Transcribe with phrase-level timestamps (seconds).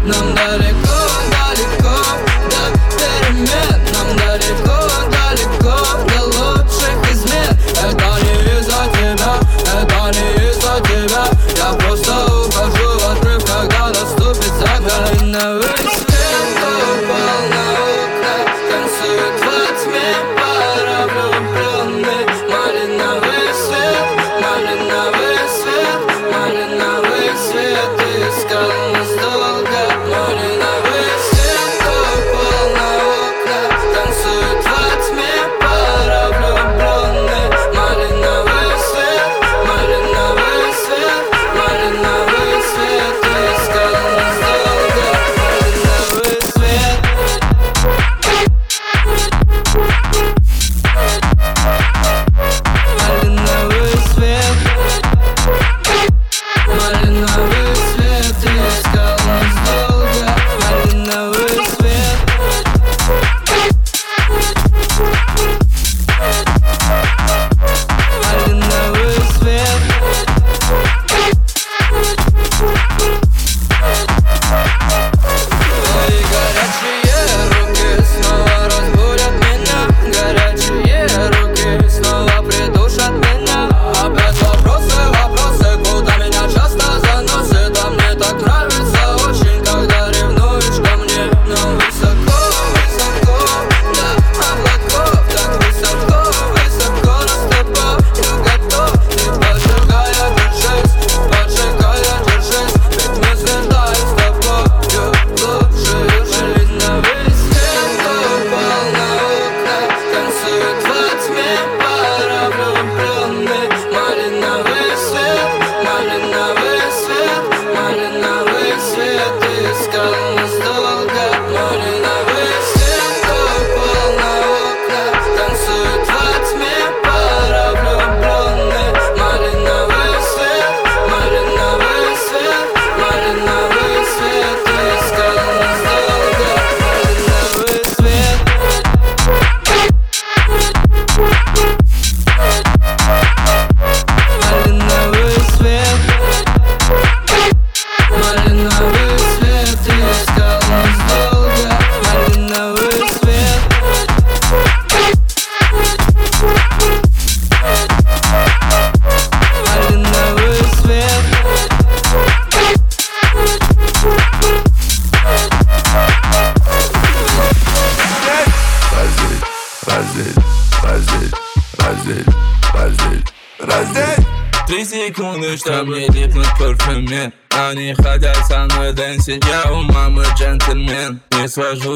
[0.00, 0.89] чтобы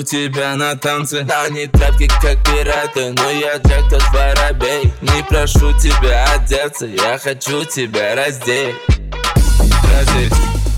[0.05, 1.25] Тебя на танцы.
[1.45, 4.93] Они тряпки как пираты, но я Джек тот воробей.
[5.01, 8.75] Не прошу тебя одеться, я хочу тебя раздеть
[9.93, 10.33] Раздеть,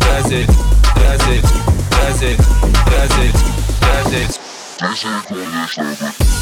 [0.10, 0.50] раздеть,
[0.96, 1.46] раздеть,
[1.92, 2.40] раздеть,
[2.92, 3.36] раздеть,
[3.82, 4.40] раздеть
[4.80, 6.37] Раздеть,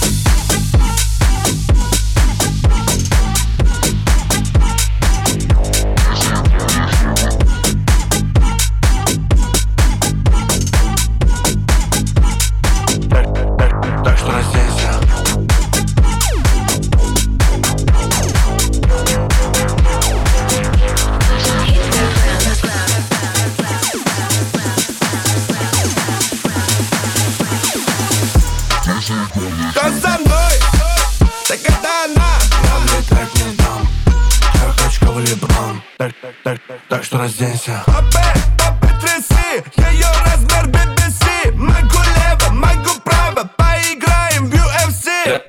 [37.15, 45.41] разденься Опять, опять тряси, ее размер BBC Могу лево, могу право, поиграем в UFC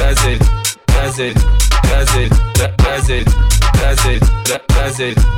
[0.00, 0.42] Разить,
[0.94, 1.36] разить,
[1.90, 2.32] разить,
[2.86, 3.28] разить,
[3.82, 4.22] разить,
[4.78, 5.29] разить Три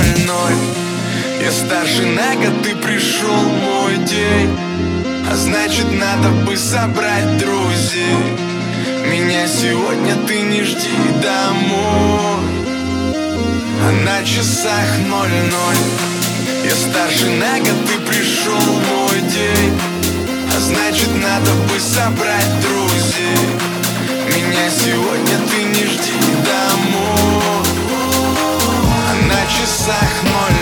[0.00, 0.58] ноль ноль
[1.42, 4.56] Я старше на год, ты пришел мой день.
[5.30, 8.16] А значит надо бы собрать друзей.
[9.06, 12.40] Меня сегодня ты не жди домой.
[13.82, 15.82] А на часах ноль ноль.
[16.64, 19.78] Я старше на год, ты пришел мой день.
[20.56, 23.48] А значит надо бы собрать друзей.
[24.34, 27.39] Меня сегодня ты не жди домой
[29.58, 30.59] часах ноль.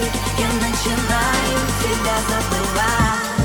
[0.00, 3.37] Я начинаю тебя забывать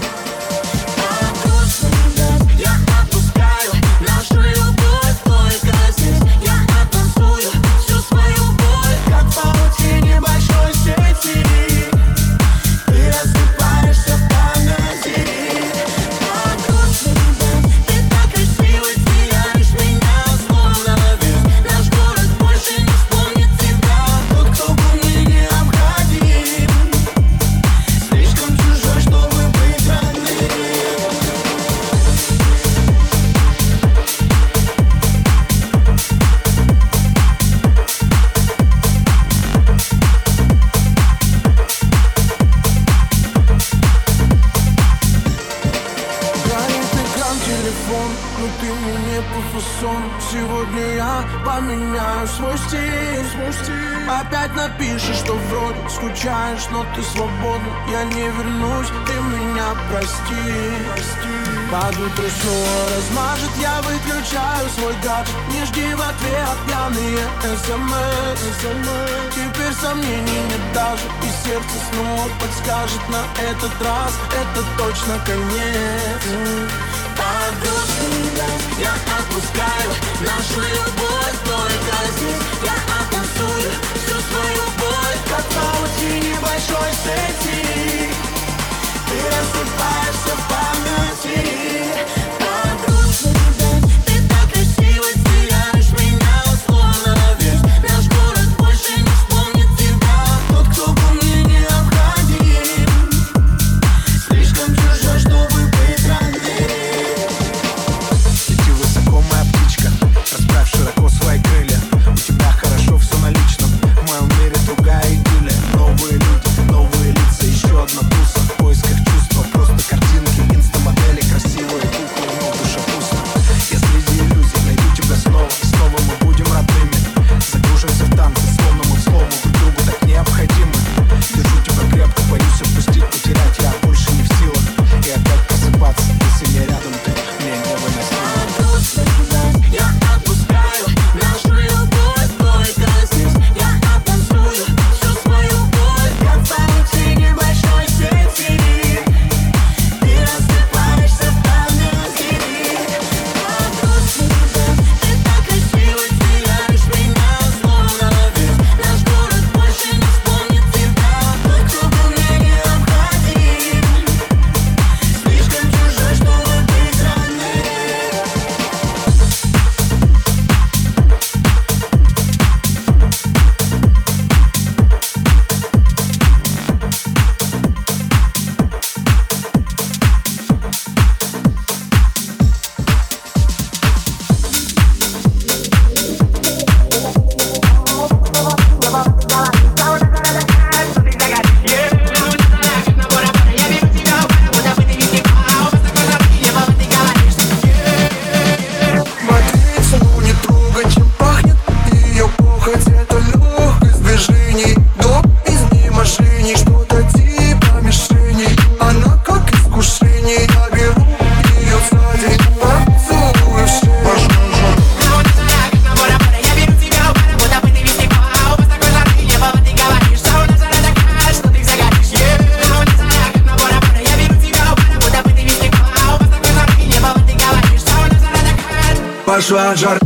[229.93, 230.01] пошла жар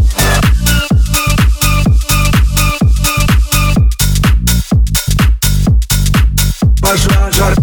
[6.82, 7.56] Пошла жар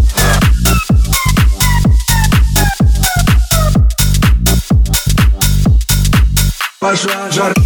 [6.80, 7.63] Пошла жар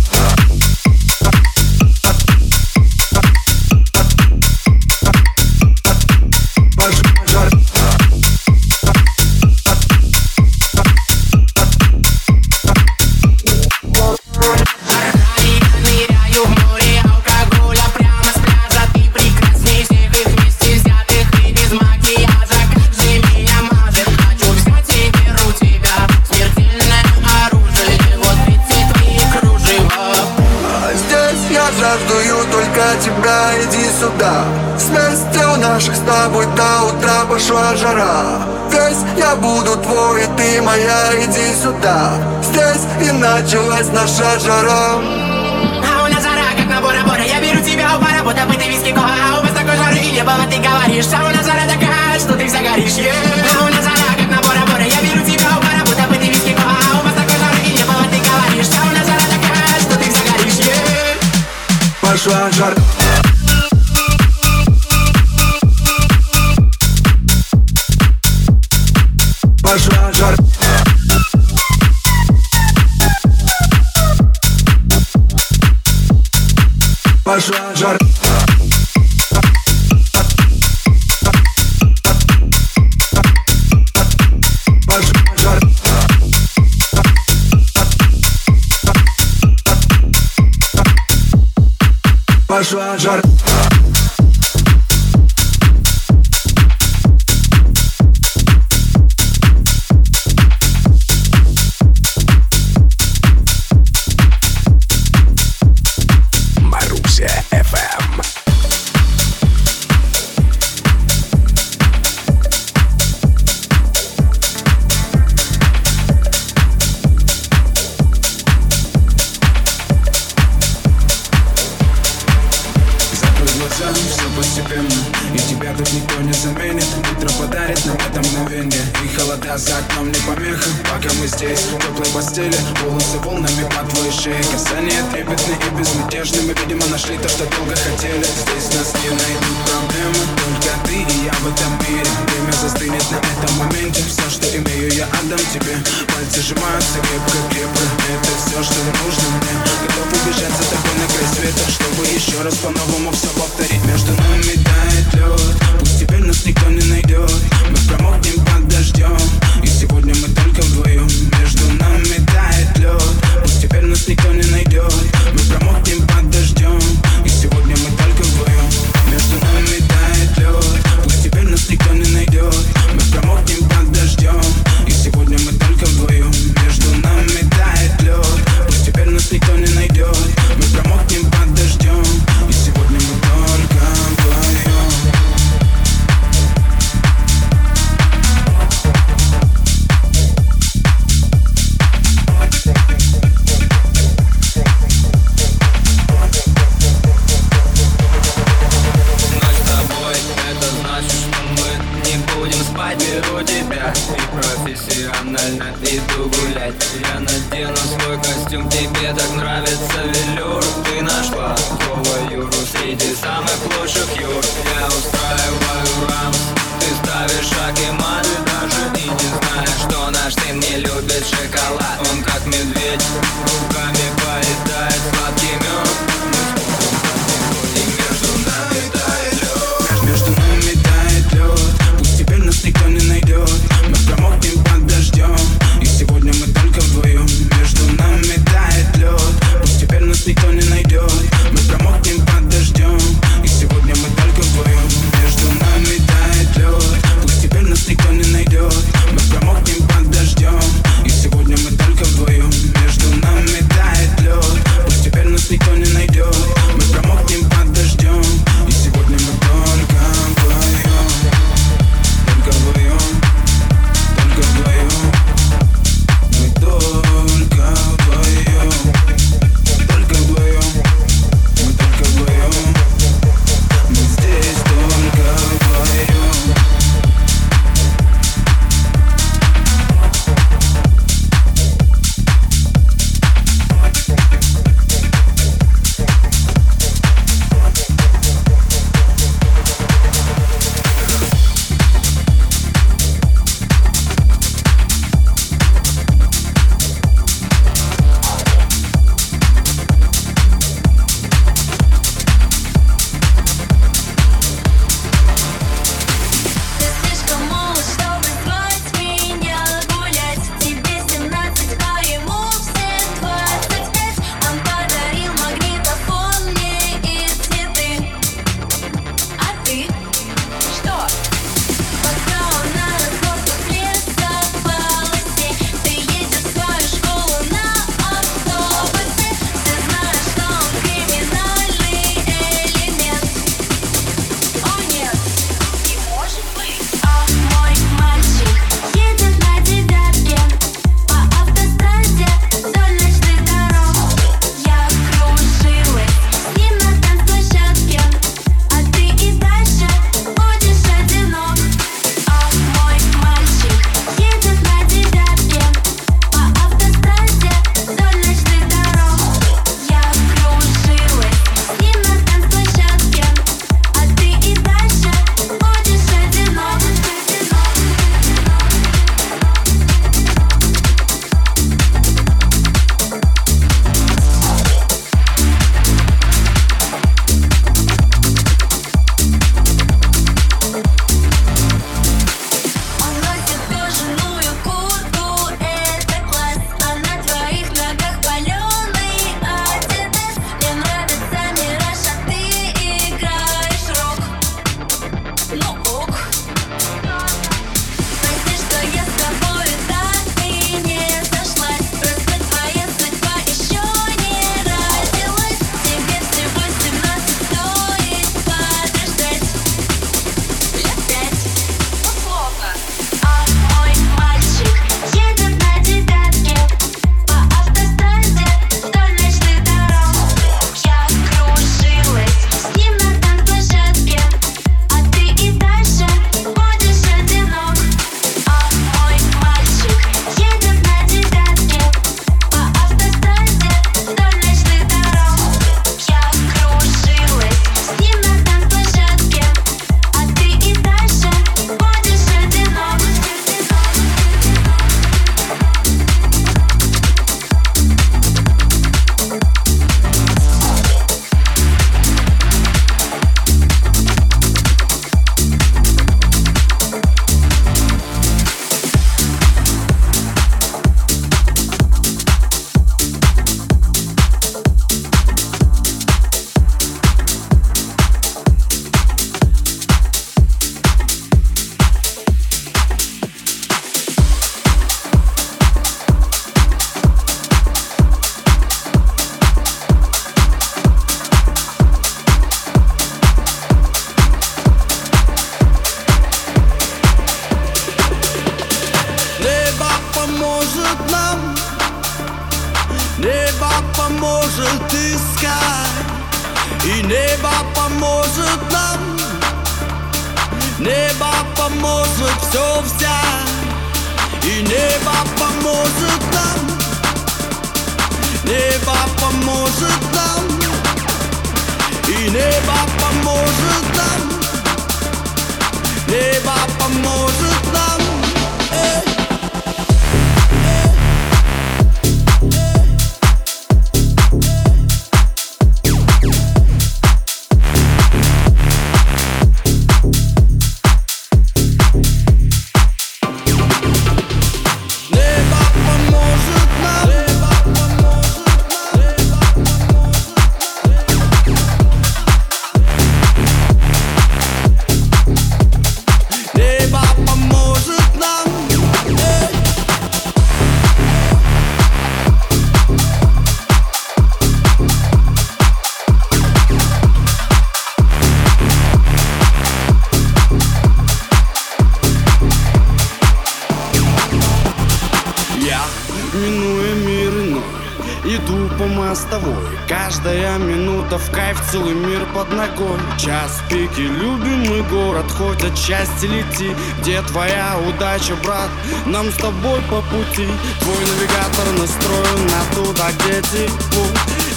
[571.70, 572.98] целый мир под ногой.
[573.18, 576.74] Час пики, любимый город Хоть отчасти лети.
[577.00, 578.70] Где твоя удача, брат?
[579.06, 580.48] Нам с тобой по пути.
[580.80, 584.06] Твой навигатор настроен на туда, где тепло.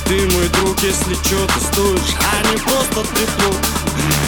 [0.06, 3.81] Ты мой друг, если что, ты стоишь А не просто тепло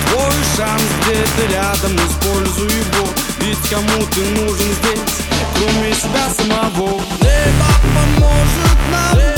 [0.09, 3.07] Твой шанс где-то рядом, используй его
[3.39, 7.01] Ведь кому ты нужен здесь, кроме себя самого?
[7.21, 9.32] Небо поможет нам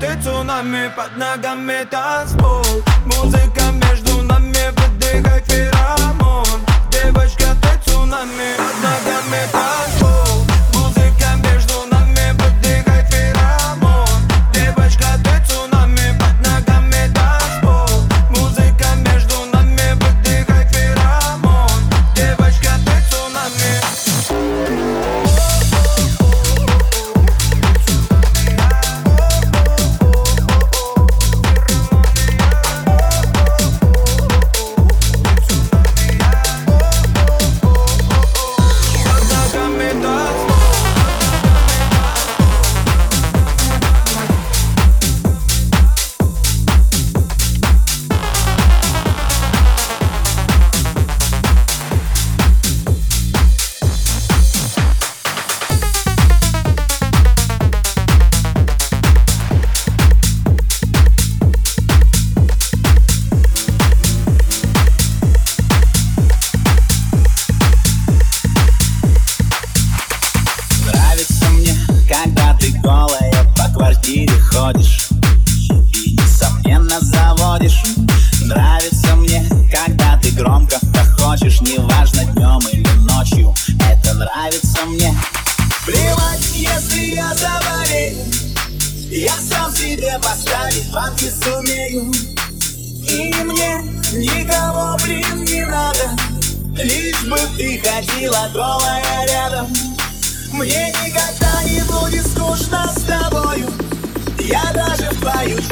[0.00, 2.64] ты цунами под ногами танцпол
[3.04, 3.43] Музыка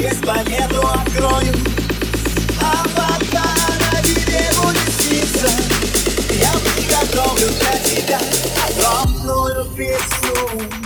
[0.03, 1.53] Здесь планету откроем.
[2.61, 3.45] А пока
[3.79, 5.47] на тебе будет сниться
[6.29, 8.19] Я приготовлю для тебя
[8.67, 10.82] Огромную песню.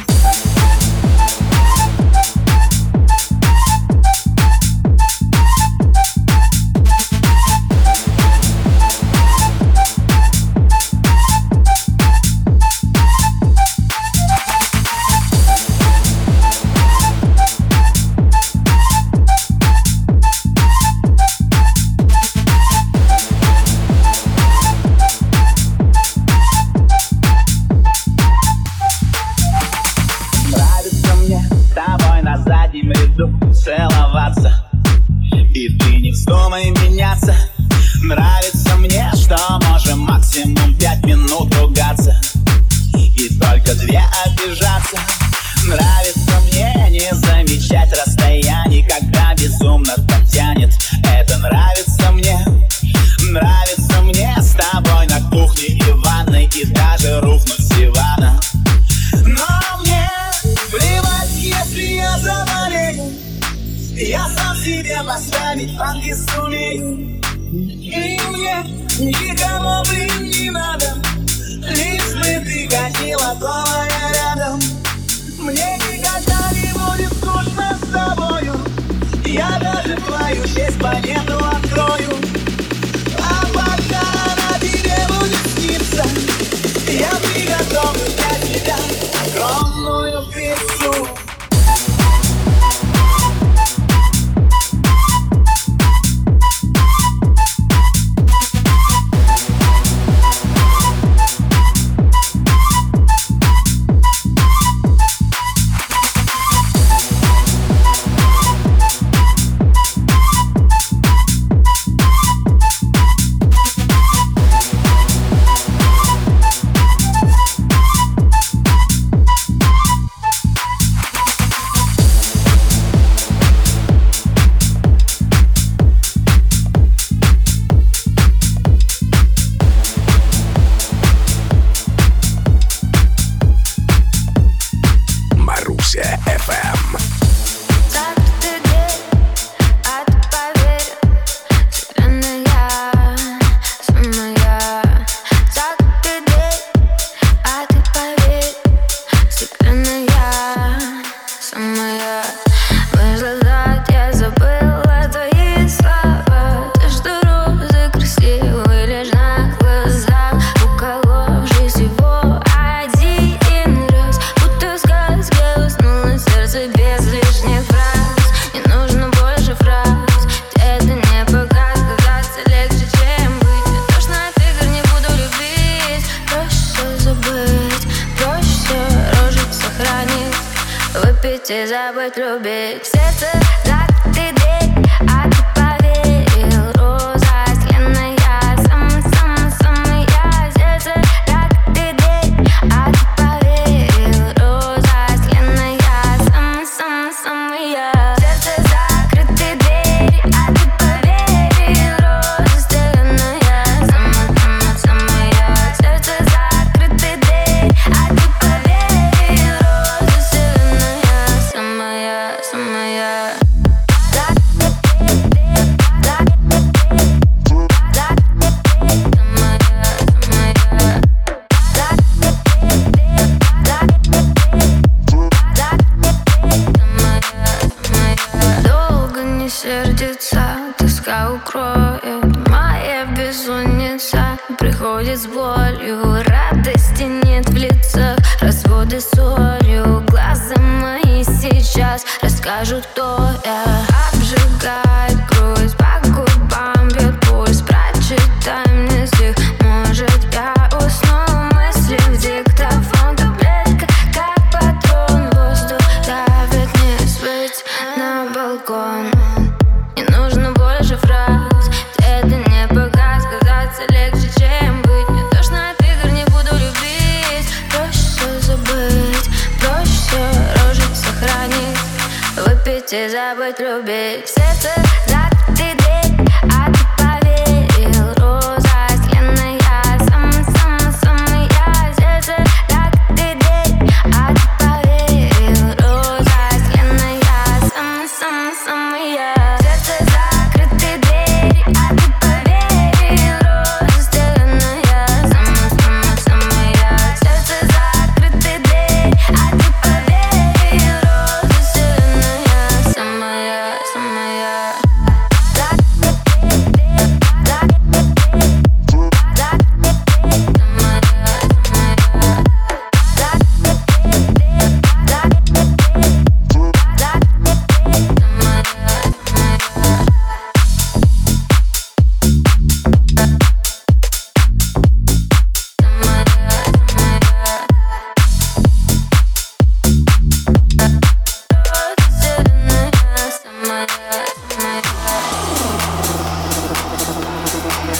[235.34, 236.24] болью.
[236.24, 240.04] Радости нет в лицах Разводы солью.
[240.08, 243.17] Глаза мои сейчас Расскажут то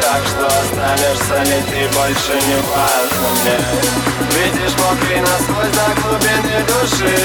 [0.00, 4.06] Так что останешься ли ты больше не важно мне.
[4.36, 7.16] Видишь мокрый насквозь до глубины души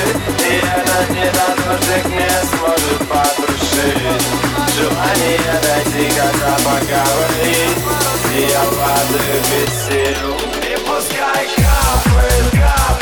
[0.49, 4.27] И этот недодождик не сможет подрушить
[4.75, 7.79] Желание дойти как поговорить
[8.33, 10.35] И я воды без сил.
[10.63, 13.00] И пускай капает, капает.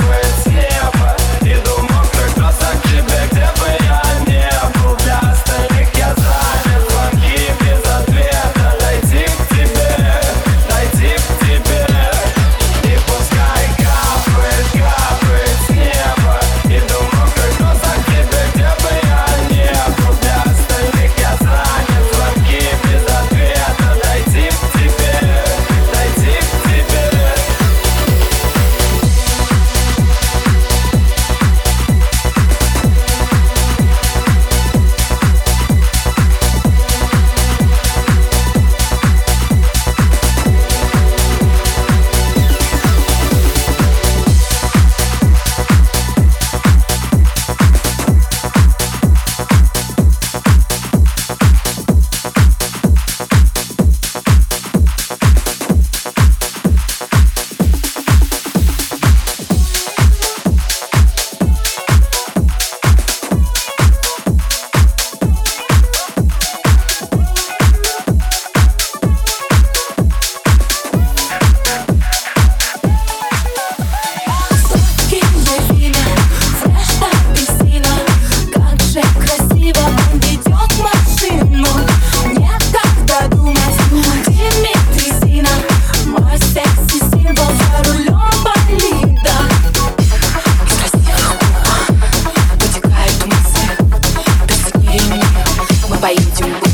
[96.30, 96.69] to